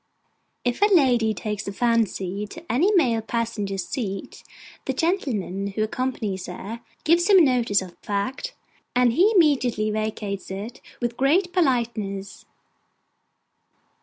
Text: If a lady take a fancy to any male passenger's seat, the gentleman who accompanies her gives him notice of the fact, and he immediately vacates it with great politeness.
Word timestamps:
If 0.65 0.81
a 0.81 0.87
lady 0.91 1.31
take 1.35 1.67
a 1.67 1.71
fancy 1.71 2.47
to 2.47 2.71
any 2.71 2.91
male 2.95 3.21
passenger's 3.21 3.85
seat, 3.87 4.41
the 4.85 4.93
gentleman 4.93 5.67
who 5.67 5.83
accompanies 5.83 6.47
her 6.47 6.81
gives 7.03 7.29
him 7.29 7.45
notice 7.45 7.83
of 7.83 7.91
the 7.91 7.95
fact, 7.97 8.55
and 8.95 9.13
he 9.13 9.31
immediately 9.35 9.91
vacates 9.91 10.49
it 10.49 10.81
with 11.01 11.17
great 11.17 11.53
politeness. 11.53 12.45